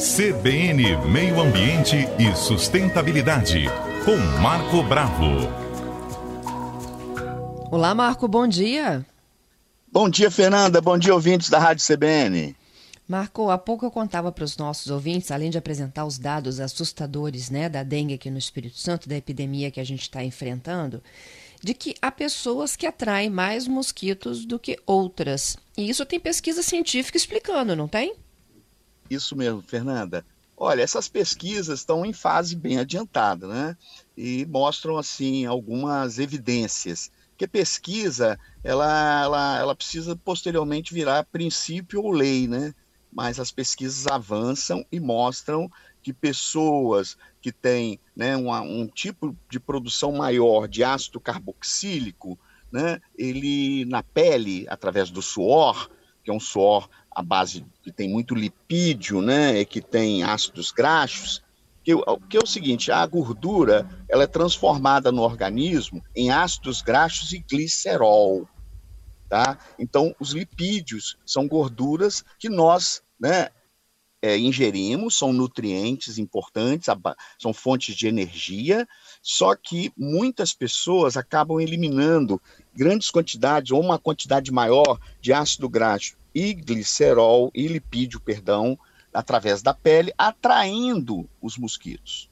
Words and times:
CBN 0.00 0.96
Meio 1.12 1.38
Ambiente 1.38 2.08
e 2.18 2.34
Sustentabilidade, 2.34 3.66
com 4.02 4.16
Marco 4.40 4.82
Bravo. 4.82 5.46
Olá, 7.70 7.94
Marco, 7.94 8.26
bom 8.26 8.48
dia. 8.48 9.04
Bom 9.92 10.08
dia, 10.08 10.30
Fernanda. 10.30 10.80
Bom 10.80 10.96
dia, 10.96 11.12
ouvintes 11.12 11.50
da 11.50 11.58
Rádio 11.58 11.84
CBN. 11.86 12.56
Marco, 13.06 13.50
há 13.50 13.58
pouco 13.58 13.84
eu 13.84 13.90
contava 13.90 14.32
para 14.32 14.42
os 14.42 14.56
nossos 14.56 14.90
ouvintes, 14.90 15.30
além 15.30 15.50
de 15.50 15.58
apresentar 15.58 16.06
os 16.06 16.18
dados 16.18 16.60
assustadores 16.60 17.50
né, 17.50 17.68
da 17.68 17.82
dengue 17.82 18.14
aqui 18.14 18.30
no 18.30 18.38
Espírito 18.38 18.78
Santo, 18.78 19.06
da 19.06 19.18
epidemia 19.18 19.70
que 19.70 19.80
a 19.80 19.84
gente 19.84 20.00
está 20.00 20.24
enfrentando, 20.24 21.02
de 21.62 21.74
que 21.74 21.94
há 22.00 22.10
pessoas 22.10 22.74
que 22.74 22.86
atraem 22.86 23.28
mais 23.28 23.68
mosquitos 23.68 24.46
do 24.46 24.58
que 24.58 24.78
outras. 24.86 25.58
E 25.76 25.90
isso 25.90 26.06
tem 26.06 26.18
pesquisa 26.18 26.62
científica 26.62 27.18
explicando, 27.18 27.76
não 27.76 27.86
tem? 27.86 28.16
Isso 29.10 29.36
mesmo, 29.36 29.60
Fernanda. 29.60 30.24
Olha, 30.56 30.82
essas 30.82 31.08
pesquisas 31.08 31.80
estão 31.80 32.06
em 32.06 32.12
fase 32.12 32.54
bem 32.54 32.78
adiantada, 32.78 33.46
né? 33.46 33.76
E 34.16 34.46
mostram, 34.46 34.96
assim, 34.96 35.44
algumas 35.44 36.18
evidências. 36.18 37.10
Porque 37.30 37.48
pesquisa, 37.48 38.38
ela, 38.62 39.22
ela, 39.22 39.58
ela 39.58 39.74
precisa 39.74 40.14
posteriormente 40.14 40.94
virar 40.94 41.24
princípio 41.24 42.02
ou 42.02 42.10
lei, 42.10 42.46
né? 42.46 42.74
mas 43.12 43.40
as 43.40 43.50
pesquisas 43.50 44.06
avançam 44.06 44.84
e 44.90 45.00
mostram 45.00 45.70
que 46.02 46.12
pessoas 46.12 47.16
que 47.40 47.52
têm 47.52 47.98
né, 48.14 48.36
um, 48.36 48.50
um 48.52 48.86
tipo 48.86 49.36
de 49.50 49.58
produção 49.58 50.12
maior 50.12 50.68
de 50.68 50.84
ácido 50.84 51.20
carboxílico, 51.20 52.38
né, 52.72 53.00
ele 53.18 53.84
na 53.86 54.02
pele, 54.02 54.66
através 54.68 55.10
do 55.10 55.20
suor, 55.20 55.90
que 56.22 56.30
é 56.30 56.34
um 56.34 56.40
suor 56.40 56.88
à 57.10 57.22
base 57.22 57.64
que 57.82 57.92
tem 57.92 58.08
muito 58.08 58.34
lipídio, 58.34 59.20
né, 59.20 59.60
e 59.60 59.64
que 59.64 59.80
tem 59.80 60.22
ácidos 60.22 60.70
graxos, 60.70 61.42
que, 61.82 61.92
que 62.28 62.36
é 62.36 62.40
o 62.40 62.46
seguinte, 62.46 62.92
a 62.92 63.04
gordura 63.06 63.88
ela 64.08 64.24
é 64.24 64.26
transformada 64.26 65.10
no 65.10 65.22
organismo 65.22 66.02
em 66.14 66.30
ácidos 66.30 66.82
graxos 66.82 67.32
e 67.32 67.38
glicerol. 67.38 68.48
Tá? 69.28 69.58
Então, 69.78 70.14
os 70.18 70.32
lipídios 70.32 71.16
são 71.24 71.46
gorduras 71.46 72.24
que 72.38 72.48
nós 72.48 73.02
né, 73.18 73.50
é, 74.22 74.36
ingerimos, 74.36 75.16
são 75.16 75.32
nutrientes 75.32 76.18
importantes, 76.18 76.88
são 77.38 77.52
fontes 77.52 77.94
de 77.94 78.06
energia, 78.06 78.86
só 79.22 79.54
que 79.54 79.92
muitas 79.96 80.52
pessoas 80.52 81.16
acabam 81.16 81.60
eliminando 81.60 82.40
grandes 82.74 83.10
quantidades, 83.10 83.70
ou 83.70 83.80
uma 83.80 83.98
quantidade 83.98 84.52
maior 84.52 84.98
de 85.20 85.32
ácido 85.32 85.68
graxo 85.68 86.16
e 86.34 86.52
glicerol 86.52 87.50
e 87.54 87.66
lipídio, 87.66 88.20
perdão, 88.20 88.78
através 89.12 89.62
da 89.62 89.74
pele, 89.74 90.12
atraindo 90.16 91.28
os 91.40 91.56
mosquitos. 91.56 92.30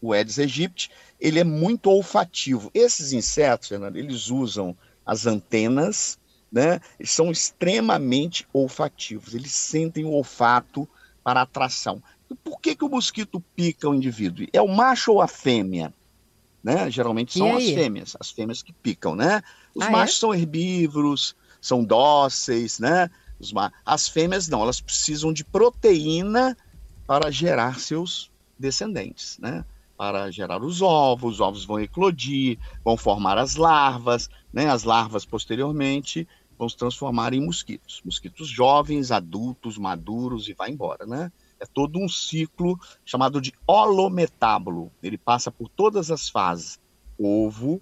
O 0.00 0.12
Aedes 0.12 0.38
aegypti, 0.38 0.90
ele 1.18 1.40
é 1.40 1.44
muito 1.44 1.88
olfativo. 1.88 2.70
Esses 2.74 3.12
insetos, 3.12 3.68
Fernando, 3.68 3.96
eles 3.96 4.28
usam 4.28 4.76
as 5.04 5.26
antenas 5.26 6.18
né, 6.54 6.80
são 7.04 7.32
extremamente 7.32 8.46
olfativos, 8.52 9.34
eles 9.34 9.50
sentem 9.50 10.04
o 10.04 10.12
olfato 10.12 10.88
para 11.24 11.40
atração. 11.40 12.02
E 12.30 12.34
por 12.34 12.60
que, 12.60 12.76
que 12.76 12.84
o 12.84 12.88
mosquito 12.88 13.42
pica 13.56 13.88
o 13.88 13.94
indivíduo? 13.94 14.46
É 14.52 14.60
o 14.60 14.68
macho 14.68 15.12
ou 15.12 15.22
a 15.22 15.26
fêmea? 15.26 15.92
Né? 16.62 16.90
Geralmente 16.90 17.36
são 17.36 17.56
as 17.56 17.64
fêmeas, 17.64 18.16
as 18.20 18.30
fêmeas 18.30 18.62
que 18.62 18.72
picam, 18.72 19.14
né? 19.16 19.42
Os 19.74 19.84
ah, 19.84 19.88
é? 19.88 19.90
machos 19.90 20.16
é? 20.16 20.20
são 20.20 20.34
herbívoros, 20.34 21.34
são 21.60 21.84
dóceis, 21.84 22.78
né? 22.78 23.10
As 23.84 24.08
fêmeas 24.08 24.48
não, 24.48 24.62
elas 24.62 24.80
precisam 24.80 25.32
de 25.32 25.44
proteína 25.44 26.56
para 27.06 27.30
gerar 27.30 27.78
seus 27.78 28.30
descendentes, 28.58 29.38
né? 29.38 29.64
Para 29.96 30.30
gerar 30.30 30.62
os 30.62 30.80
ovos, 30.80 31.34
os 31.34 31.40
ovos 31.40 31.64
vão 31.64 31.78
eclodir, 31.78 32.58
vão 32.82 32.96
formar 32.96 33.36
as 33.36 33.56
larvas, 33.56 34.30
né? 34.52 34.70
As 34.70 34.84
larvas 34.84 35.26
posteriormente 35.26 36.26
vão 36.58 36.68
se 36.68 36.76
transformar 36.76 37.32
em 37.34 37.44
mosquitos. 37.44 38.00
Mosquitos 38.04 38.48
jovens, 38.48 39.10
adultos, 39.10 39.78
maduros 39.78 40.48
e 40.48 40.54
vai 40.54 40.70
embora, 40.70 41.06
né? 41.06 41.30
É 41.60 41.66
todo 41.66 41.98
um 41.98 42.08
ciclo 42.08 42.78
chamado 43.04 43.40
de 43.40 43.52
holometábulo. 43.66 44.90
Ele 45.02 45.18
passa 45.18 45.50
por 45.50 45.68
todas 45.68 46.10
as 46.10 46.28
fases: 46.28 46.78
ovo, 47.18 47.80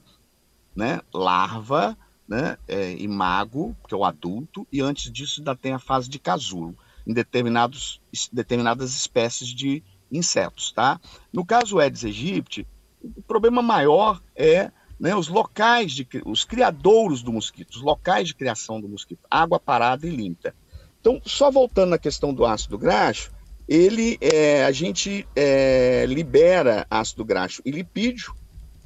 né, 0.74 1.00
larva, 1.12 1.96
né, 2.26 2.56
é, 2.66 2.92
imago, 2.92 3.76
que 3.86 3.94
é 3.94 3.96
o 3.96 4.04
adulto, 4.04 4.66
e 4.72 4.80
antes 4.80 5.10
disso 5.12 5.40
ainda 5.40 5.54
tem 5.54 5.72
a 5.72 5.78
fase 5.78 6.08
de 6.08 6.18
casulo, 6.18 6.76
em 7.06 7.12
determinados, 7.12 8.00
determinadas 8.32 8.94
espécies 8.94 9.48
de 9.48 9.82
insetos, 10.10 10.72
tá? 10.72 11.00
No 11.32 11.44
caso 11.44 11.78
Aedes 11.78 12.04
aegypti, 12.04 12.66
o 13.02 13.22
problema 13.22 13.60
maior 13.62 14.22
é 14.36 14.70
né, 15.02 15.16
os 15.16 15.26
locais, 15.26 15.90
de, 15.90 16.06
os 16.24 16.44
criadouros 16.44 17.24
do 17.24 17.32
mosquito, 17.32 17.74
os 17.74 17.82
locais 17.82 18.28
de 18.28 18.36
criação 18.36 18.80
do 18.80 18.88
mosquito, 18.88 19.26
água 19.28 19.58
parada 19.58 20.06
e 20.06 20.10
limpa. 20.10 20.54
Então, 21.00 21.20
só 21.26 21.50
voltando 21.50 21.90
na 21.90 21.98
questão 21.98 22.32
do 22.32 22.46
ácido 22.46 22.78
graxo, 22.78 23.32
ele, 23.68 24.16
é, 24.20 24.64
a 24.64 24.70
gente 24.70 25.26
é, 25.34 26.06
libera 26.06 26.86
ácido 26.88 27.24
graxo 27.24 27.60
e 27.64 27.72
lipídio, 27.72 28.32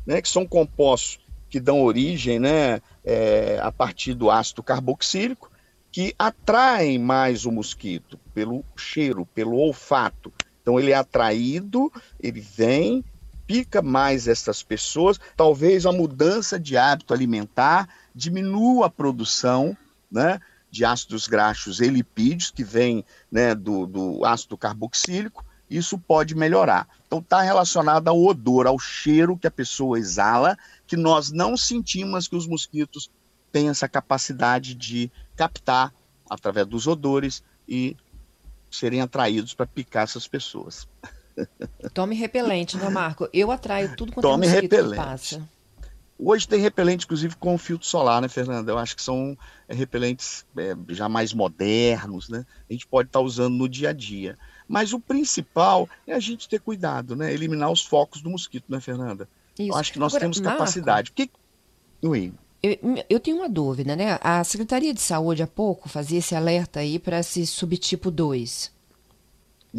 né, 0.07 0.23
que 0.23 0.29
são 0.31 0.47
compostos 0.47 1.21
que 1.51 1.61
dão 1.61 1.83
origem 1.83 2.39
né, 2.39 2.81
é, 3.05 3.61
a 3.63 3.71
partir 3.71 4.15
do 4.15 4.31
ácido 4.31 4.63
carboxílico, 4.63 5.51
que 5.93 6.15
atraem 6.19 6.99
mais 6.99 7.45
o 7.45 7.53
mosquito 7.53 8.19
pelo 8.33 8.65
cheiro, 8.75 9.27
pelo 9.35 9.59
olfato. 9.59 10.33
Então 10.63 10.81
ele 10.81 10.93
é 10.93 10.95
atraído, 10.95 11.93
ele 12.19 12.41
vem, 12.41 13.05
pica 13.47 13.81
mais 13.81 14.27
essas 14.27 14.63
pessoas, 14.63 15.19
talvez 15.37 15.87
a 15.87 15.93
mudança 15.93 16.59
de 16.59 16.77
hábito 16.77 17.15
alimentar 17.15 17.89
diminua 18.15 18.87
a 18.87 18.91
produção 18.91 19.77
né, 20.11 20.41
de 20.71 20.85
ácidos 20.85 21.27
graxos 21.27 21.81
e 21.81 21.89
lipídios, 21.89 22.51
que 22.51 22.65
vem 22.65 23.05
né, 23.31 23.55
do, 23.55 23.87
do 23.87 24.25
ácido 24.25 24.57
carboxílico, 24.57 25.45
isso 25.69 25.99
pode 25.99 26.35
melhorar. 26.35 26.89
Então 27.07 27.19
está 27.19 27.41
relacionado 27.43 28.09
ao 28.09 28.23
odor, 28.23 28.67
ao 28.67 28.79
cheiro 28.79 29.37
que 29.37 29.47
a 29.47 29.51
pessoa 29.51 29.99
exala, 29.99 30.57
que 30.87 30.97
nós 30.97 31.31
não 31.31 31.57
sentimos 31.57 32.29
que 32.29 32.37
os 32.37 32.47
mosquitos 32.47 33.11
têm 33.51 33.69
essa 33.69 33.89
capacidade 33.89 34.75
de 34.75 35.11
captar 35.35 35.93
através 36.29 36.67
dos 36.67 36.87
odores 36.87 37.43
e 37.69 37.97
serem 38.71 39.01
atraídos 39.01 39.55
para 39.55 39.67
picar 39.67 40.05
essas 40.05 40.29
pessoas. 40.29 40.87
Tome 41.93 42.15
repelente, 42.15 42.77
né, 42.77 42.89
Marco? 42.89 43.29
Eu 43.33 43.51
atraio 43.51 43.95
tudo 43.97 44.13
quanto 44.13 44.29
Tome 44.29 44.47
é 44.47 44.51
repelente. 44.51 44.97
passa. 44.97 45.49
Hoje 46.19 46.49
tem 46.49 46.61
repelente, 46.61 47.05
inclusive, 47.05 47.37
com 47.37 47.59
filtro 47.59 47.87
solar, 47.87 48.23
né, 48.23 48.29
Fernanda? 48.29 48.73
Eu 48.73 48.79
acho 48.79 48.97
que 48.97 49.03
são 49.03 49.37
é, 49.69 49.75
repelentes 49.75 50.47
é, 50.57 50.75
já 50.89 51.09
mais 51.11 51.35
modernos, 51.35 52.31
né? 52.31 52.47
A 52.69 52.73
gente 52.73 52.87
pode 52.87 53.11
estar 53.11 53.19
tá 53.19 53.25
usando 53.25 53.55
no 53.55 53.69
dia 53.69 53.91
a 53.91 53.93
dia. 53.93 54.39
Mas 54.67 54.95
o 54.95 55.01
principal 55.01 55.89
é 56.07 56.15
a 56.15 56.19
gente 56.19 56.49
ter 56.49 56.59
cuidado, 56.59 57.15
né? 57.15 57.33
Eliminar 57.33 57.71
os 57.71 57.85
focos 57.85 58.23
do 58.23 58.31
mosquito, 58.31 58.65
né, 58.69 58.81
Fernanda? 58.81 59.29
Isso. 59.59 59.71
Eu 59.71 59.77
acho 59.77 59.93
que 59.93 59.99
nós 59.99 60.13
Agora, 60.13 60.21
temos 60.23 60.41
capacidade. 60.41 61.13
Marco, 61.17 61.39
Porque... 62.01 62.31
Eu, 62.63 62.79
eu, 63.09 63.21
tenho 63.21 63.37
uma 63.37 63.49
dúvida, 63.49 63.95
né? 63.95 64.19
A 64.23 64.43
Secretaria 64.43 64.95
de 64.95 65.01
Saúde 65.01 65.43
há 65.43 65.47
pouco 65.47 65.89
fazia 65.89 66.19
esse 66.19 66.35
alerta 66.35 66.81
aí 66.81 66.99
para 66.99 67.21
esse 67.21 67.47
subtipo 67.47 68.11
2. 68.11 68.73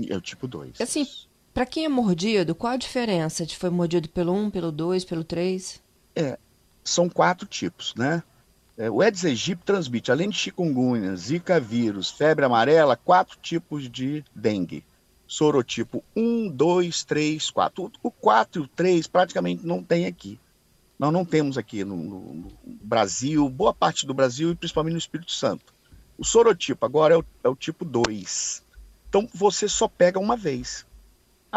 É 0.07 0.15
o 0.15 0.21
tipo 0.21 0.47
2. 0.47 0.79
Assim, 0.79 1.05
para 1.57 1.65
quem 1.65 1.85
é 1.85 1.89
mordido, 1.89 2.53
qual 2.53 2.73
a 2.73 2.77
diferença 2.77 3.43
de 3.43 3.57
foi 3.57 3.71
mordido 3.71 4.07
pelo 4.09 4.31
1, 4.31 4.51
pelo 4.51 4.71
2, 4.71 5.03
pelo 5.03 5.23
3? 5.23 5.81
É, 6.15 6.37
são 6.83 7.09
quatro 7.09 7.47
tipos, 7.47 7.95
né? 7.95 8.21
É, 8.77 8.91
o 8.91 9.01
Aedes 9.01 9.25
aegypti 9.25 9.65
transmite, 9.65 10.11
além 10.11 10.29
de 10.29 10.37
chikungunya, 10.37 11.15
zika 11.15 11.59
vírus, 11.59 12.11
febre 12.11 12.45
amarela, 12.45 12.95
quatro 12.95 13.39
tipos 13.41 13.89
de 13.89 14.23
dengue. 14.35 14.85
Sorotipo 15.25 16.03
1, 16.15 16.49
2, 16.49 17.03
3, 17.03 17.49
4. 17.49 17.91
O 18.03 18.11
4 18.11 18.61
e 18.61 18.63
o 18.63 18.67
3 18.67 19.07
praticamente 19.07 19.65
não 19.65 19.81
tem 19.81 20.05
aqui. 20.05 20.39
Nós 20.99 21.11
não 21.11 21.25
temos 21.25 21.57
aqui 21.57 21.83
no, 21.83 21.95
no, 21.95 22.51
Brasil, 22.83 23.49
boa 23.49 23.73
parte 23.73 24.05
do 24.05 24.13
Brasil 24.13 24.51
e 24.51 24.55
principalmente 24.55 24.93
no 24.93 24.99
Espírito 24.99 25.31
Santo. 25.31 25.73
O 26.19 26.23
sorotipo 26.23 26.85
agora 26.85 27.15
é 27.15 27.17
o, 27.17 27.25
é 27.45 27.49
o 27.49 27.55
tipo 27.55 27.83
2. 27.83 28.63
Então 29.09 29.27
você 29.33 29.67
só 29.67 29.87
pega 29.87 30.19
uma 30.19 30.37
vez. 30.37 30.85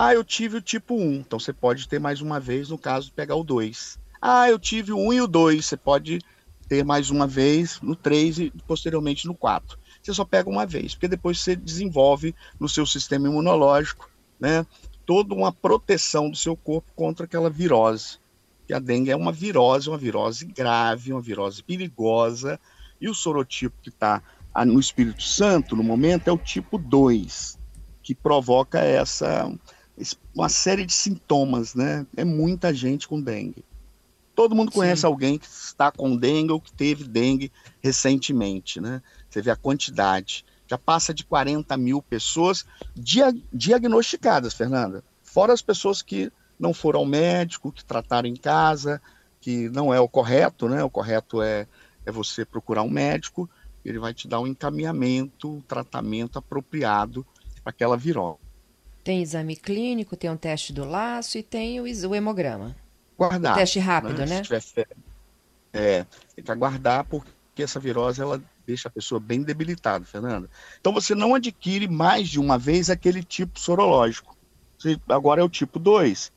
Ah, 0.03 0.15
eu 0.15 0.25
tive 0.25 0.57
o 0.57 0.63
tipo 0.63 0.95
1, 0.95 1.13
então 1.17 1.39
você 1.39 1.53
pode 1.53 1.87
ter 1.87 2.01
mais 2.01 2.23
uma 2.23 2.41
vez, 2.41 2.71
no 2.71 2.79
caso, 2.79 3.13
pegar 3.13 3.37
o 3.37 3.45
2. 3.45 3.99
Ah, 4.19 4.49
eu 4.49 4.59
tive 4.59 4.95
o 4.95 4.97
1 4.97 5.13
e 5.13 5.21
o 5.21 5.27
2, 5.27 5.67
você 5.67 5.77
pode 5.77 6.21
ter 6.67 6.83
mais 6.83 7.11
uma 7.11 7.27
vez 7.27 7.79
no 7.83 7.95
3 7.95 8.39
e 8.39 8.53
posteriormente 8.67 9.27
no 9.27 9.35
4. 9.35 9.79
Você 10.01 10.15
só 10.15 10.25
pega 10.25 10.49
uma 10.49 10.65
vez, 10.65 10.95
porque 10.95 11.07
depois 11.07 11.39
você 11.39 11.55
desenvolve 11.55 12.35
no 12.59 12.67
seu 12.67 12.87
sistema 12.87 13.29
imunológico, 13.29 14.09
né, 14.41 14.65
toda 15.05 15.35
uma 15.35 15.53
proteção 15.53 16.31
do 16.31 16.37
seu 16.39 16.57
corpo 16.57 16.91
contra 16.97 17.27
aquela 17.27 17.51
virose. 17.51 18.17
Que 18.67 18.73
a 18.73 18.79
dengue 18.79 19.11
é 19.11 19.17
uma 19.17 19.33
virose, 19.33 19.91
uma 19.91 19.99
virose 19.99 20.47
grave, 20.47 21.13
uma 21.13 21.21
virose 21.21 21.63
perigosa, 21.63 22.59
e 22.99 23.07
o 23.07 23.15
sorotipo 23.15 23.77
que 23.83 23.91
está 23.91 24.23
no 24.65 24.81
Espírito 24.81 25.23
Santo, 25.23 25.77
no 25.77 25.85
momento, 25.85 26.29
é 26.29 26.33
o 26.33 26.39
tipo 26.39 26.79
2 26.79 27.61
que 28.03 28.15
provoca 28.15 28.79
essa 28.79 29.53
uma 30.35 30.49
série 30.49 30.85
de 30.85 30.93
sintomas, 30.93 31.75
né? 31.75 32.07
É 32.17 32.25
muita 32.25 32.73
gente 32.73 33.07
com 33.07 33.21
dengue. 33.21 33.65
Todo 34.35 34.55
mundo 34.55 34.73
conhece 34.73 35.03
Sim. 35.03 35.07
alguém 35.07 35.39
que 35.39 35.47
está 35.47 35.91
com 35.91 36.17
dengue 36.17 36.53
ou 36.53 36.61
que 36.61 36.73
teve 36.73 37.05
dengue 37.05 37.53
recentemente, 37.83 38.81
né? 38.81 39.03
Você 39.29 39.43
vê 39.43 39.51
a 39.51 39.57
quantidade. 39.57 40.45
Já 40.67 40.79
passa 40.79 41.13
de 41.13 41.25
40 41.25 41.77
mil 41.77 42.01
pessoas 42.01 42.65
dia 42.95 43.35
diagnosticadas, 43.53 44.55
Fernanda. 44.55 45.05
Fora 45.23 45.53
as 45.53 45.63
pessoas 45.63 46.01
que 46.01 46.33
não 46.59 46.73
foram 46.73 47.01
ao 47.01 47.07
médico, 47.07 47.73
que 47.73 47.85
trataram 47.85 48.29
em 48.29 48.37
casa, 48.37 49.01
que 49.41 49.69
não 49.71 49.93
é 49.93 49.99
o 49.99 50.09
correto, 50.09 50.69
né? 50.69 50.83
O 50.85 50.91
correto 50.91 51.43
é, 51.43 51.67
é 52.05 52.13
você 52.13 52.45
procurar 52.45 52.83
um 52.83 52.91
médico, 52.91 53.49
ele 53.85 53.99
vai 53.99 54.13
te 54.13 54.29
dar 54.29 54.41
um 54.41 54.47
encaminhamento, 54.47 55.57
um 55.57 55.61
tratamento 55.61 56.39
apropriado 56.39 57.27
para 57.63 57.71
aquela 57.71 57.97
virose. 57.97 58.50
Tem 59.03 59.23
exame 59.23 59.57
clínico, 59.57 60.17
tem 60.17 60.31
um 60.31 60.37
teste 60.37 60.73
do 60.73 60.85
laço 60.85 61.39
e 61.39 61.43
tem 61.43 61.81
o, 61.81 61.85
o 61.85 62.15
hemograma. 62.15 62.77
Guardar. 63.17 63.55
O 63.55 63.59
teste 63.59 63.79
rápido, 63.79 64.27
né? 64.27 64.43
né? 64.49 64.61
Fé, 64.61 64.87
é, 65.73 66.07
tem 66.35 66.45
que 66.45 66.51
aguardar 66.51 67.05
porque 67.05 67.63
essa 67.63 67.79
virose 67.79 68.21
ela 68.21 68.43
deixa 68.67 68.89
a 68.89 68.91
pessoa 68.91 69.21
bem 69.21 69.43
debilitada, 69.43 70.05
Fernanda. 70.05 70.49
Então 70.81 70.93
você 70.93 71.15
não 71.15 71.35
adquire 71.35 71.89
mais 71.89 72.29
de 72.29 72.39
uma 72.39 72.59
vez 72.59 72.91
aquele 72.91 73.23
tipo 73.23 73.59
sorológico. 73.59 74.37
Você, 74.79 74.99
agora 75.09 75.41
é 75.41 75.45
o 75.45 75.49
tipo 75.49 75.79
2. 75.79 76.33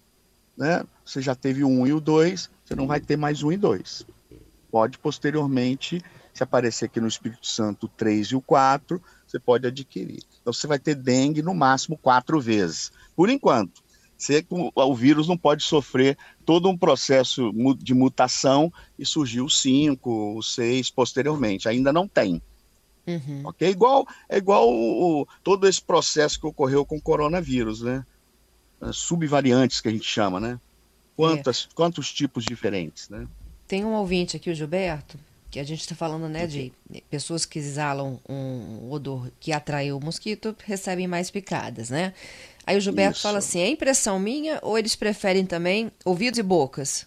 Né? 0.58 0.84
Você 1.06 1.22
já 1.22 1.36
teve 1.36 1.64
o 1.64 1.68
1 1.68 1.88
e 1.88 1.94
o 1.94 2.00
2, 2.00 2.50
você 2.64 2.76
não 2.76 2.88
vai 2.88 3.00
ter 3.00 3.18
mais 3.18 3.44
um 3.44 3.52
e 3.52 3.58
2. 3.58 4.06
Pode 4.72 4.98
posteriormente, 4.98 6.02
se 6.34 6.44
aparecer 6.44 6.86
aqui 6.86 7.00
no 7.00 7.08
Espírito 7.08 7.46
Santo 7.46 7.86
o 7.86 7.90
3 7.90 8.28
e 8.28 8.36
o 8.36 8.42
4, 8.42 9.02
você 9.34 9.40
pode 9.40 9.68
adquirir. 9.68 10.22
Então 10.42 10.54
você 10.54 10.68
vai 10.68 10.78
ter 10.78 10.96
dengue 10.96 11.42
no 11.42 11.56
máximo 11.56 11.98
quatro 11.98 12.40
vezes. 12.40 12.92
Por 13.16 13.30
enquanto, 13.30 13.82
você, 14.16 14.46
o 14.76 14.96
vírus 14.96 15.28
não 15.28 15.38
pode 15.38 15.64
sofrer 15.64 16.18
todo 16.46 16.70
um 16.70 16.78
processo 16.78 17.52
de 17.80 17.94
mutação 17.94 18.72
e 18.98 19.06
surgiu 19.06 19.50
cinco, 19.50 20.40
seis 20.44 20.92
posteriormente. 20.92 21.68
Ainda 21.68 21.92
não 21.92 22.08
tem. 22.08 22.42
Uhum. 23.08 23.42
Ok? 23.46 23.68
Igual, 23.68 24.08
é 24.30 24.38
igual 24.38 24.70
o, 24.70 25.28
todo 25.44 25.68
esse 25.68 25.82
processo 25.82 26.40
que 26.40 26.48
ocorreu 26.48 26.86
com 26.86 26.98
o 26.98 27.02
coronavírus, 27.02 27.82
né? 27.82 28.06
Subvariantes 28.92 29.82
que 29.82 29.88
a 29.88 29.92
gente 29.92 30.06
chama, 30.06 30.40
né? 30.40 30.60
Quantas, 31.16 31.68
é. 31.70 31.74
Quantos 31.74 32.14
tipos 32.14 32.46
diferentes, 32.46 33.10
né? 33.10 33.28
Tem 33.68 33.84
um 33.84 33.94
ouvinte 33.94 34.38
aqui, 34.38 34.50
o 34.50 34.56
Gilberto, 34.56 35.18
que 35.54 35.60
a 35.60 35.64
gente 35.64 35.82
está 35.82 35.94
falando, 35.94 36.28
né, 36.28 36.48
de 36.48 36.74
pessoas 37.12 37.46
que 37.46 37.60
exalam 37.60 38.20
um 38.28 38.90
odor 38.90 39.30
que 39.40 39.52
atrai 39.52 39.92
o 39.92 40.00
mosquito 40.00 40.56
recebem 40.66 41.08
mais 41.08 41.30
picadas, 41.30 41.92
né? 41.92 42.12
Aí 42.66 42.76
o 42.76 42.82
Gilberto 42.82 43.18
Isso. 43.18 43.22
fala 43.22 43.38
assim: 43.38 43.60
é 43.60 43.70
impressão 43.70 44.18
minha 44.18 44.58
ou 44.64 44.80
eles 44.80 44.96
preferem 44.96 45.46
também 45.46 45.92
ouvidos 46.04 46.40
e 46.40 46.44
bocas? 46.44 47.06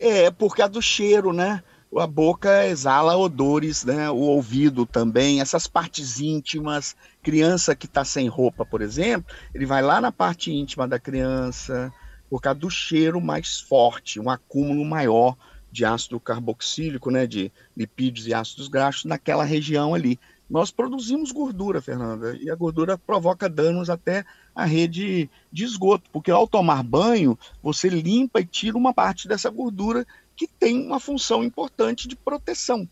É, 0.00 0.30
porque 0.30 0.62
a 0.62 0.68
do 0.68 0.80
cheiro, 0.80 1.34
né? 1.34 1.62
A 1.94 2.06
boca 2.06 2.66
exala 2.66 3.14
odores, 3.14 3.84
né? 3.84 4.08
O 4.08 4.20
ouvido 4.20 4.86
também, 4.86 5.42
essas 5.42 5.66
partes 5.66 6.18
íntimas. 6.18 6.96
Criança 7.22 7.76
que 7.76 7.84
está 7.84 8.06
sem 8.06 8.26
roupa, 8.26 8.64
por 8.64 8.80
exemplo, 8.80 9.30
ele 9.54 9.66
vai 9.66 9.82
lá 9.82 10.00
na 10.00 10.10
parte 10.10 10.50
íntima 10.50 10.88
da 10.88 10.98
criança, 10.98 11.92
por 12.30 12.40
causa 12.40 12.58
do 12.58 12.70
cheiro 12.70 13.20
mais 13.20 13.60
forte, 13.60 14.18
um 14.18 14.30
acúmulo 14.30 14.82
maior 14.82 15.36
de 15.76 15.84
ácido 15.84 16.18
carboxílico, 16.18 17.10
né, 17.10 17.26
de 17.26 17.52
lipídios 17.76 18.26
e 18.26 18.32
ácidos 18.32 18.66
graxos 18.66 19.04
naquela 19.04 19.44
região 19.44 19.94
ali. 19.94 20.18
Nós 20.48 20.70
produzimos 20.70 21.32
gordura, 21.32 21.82
Fernanda, 21.82 22.34
e 22.40 22.48
a 22.48 22.54
gordura 22.54 22.96
provoca 22.96 23.46
danos 23.46 23.90
até 23.90 24.24
à 24.54 24.64
rede 24.64 25.28
de 25.52 25.64
esgoto, 25.64 26.08
porque 26.10 26.30
ao 26.30 26.46
tomar 26.46 26.82
banho, 26.82 27.38
você 27.62 27.90
limpa 27.90 28.40
e 28.40 28.46
tira 28.46 28.78
uma 28.78 28.94
parte 28.94 29.28
dessa 29.28 29.50
gordura 29.50 30.06
que 30.34 30.46
tem 30.46 30.86
uma 30.86 30.98
função 30.98 31.44
importante 31.44 32.08
de 32.08 32.16
proteção, 32.16 32.88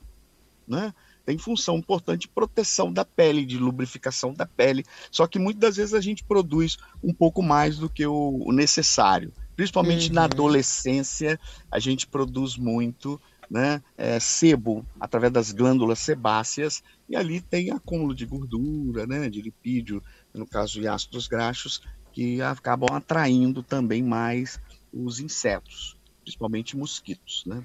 né? 0.68 0.92
Tem 1.24 1.38
função 1.38 1.78
importante 1.78 2.22
de 2.22 2.28
proteção 2.28 2.92
da 2.92 3.02
pele, 3.02 3.46
de 3.46 3.56
lubrificação 3.56 4.34
da 4.34 4.44
pele. 4.44 4.84
Só 5.10 5.26
que 5.26 5.38
muitas 5.38 5.60
das 5.62 5.76
vezes 5.76 5.94
a 5.94 6.00
gente 6.00 6.22
produz 6.22 6.76
um 7.02 7.14
pouco 7.14 7.42
mais 7.42 7.78
do 7.78 7.88
que 7.88 8.06
o 8.06 8.52
necessário. 8.52 9.32
Principalmente 9.56 10.08
uhum. 10.08 10.14
na 10.14 10.24
adolescência, 10.24 11.38
a 11.70 11.78
gente 11.78 12.06
produz 12.06 12.56
muito 12.56 13.20
né, 13.50 13.82
é, 13.96 14.18
sebo 14.18 14.84
através 14.98 15.32
das 15.32 15.52
glândulas 15.52 15.98
sebáceas, 15.98 16.82
e 17.08 17.16
ali 17.16 17.40
tem 17.40 17.70
acúmulo 17.70 18.14
de 18.14 18.26
gordura, 18.26 19.06
né, 19.06 19.28
de 19.28 19.40
lipídio, 19.42 20.02
no 20.32 20.46
caso 20.46 20.80
de 20.80 20.88
ácidos 20.88 21.28
graxos, 21.28 21.82
que 22.12 22.40
acabam 22.40 22.94
atraindo 22.94 23.62
também 23.62 24.02
mais 24.02 24.60
os 24.92 25.20
insetos, 25.20 25.96
principalmente 26.22 26.76
mosquitos. 26.76 27.44
Né? 27.46 27.62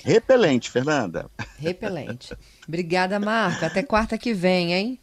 Repelente, 0.00 0.70
Fernanda. 0.70 1.30
Repelente. 1.58 2.36
Obrigada, 2.66 3.20
Marco. 3.20 3.64
Até 3.64 3.82
quarta 3.82 4.18
que 4.18 4.34
vem, 4.34 4.72
hein? 4.72 5.00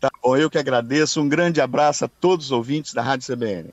Tá 0.00 0.10
bom, 0.22 0.36
eu 0.36 0.50
que 0.50 0.58
agradeço. 0.58 1.20
Um 1.20 1.28
grande 1.28 1.60
abraço 1.60 2.04
a 2.04 2.08
todos 2.08 2.46
os 2.46 2.52
ouvintes 2.52 2.92
da 2.92 3.02
Rádio 3.02 3.32
CBN. 3.32 3.72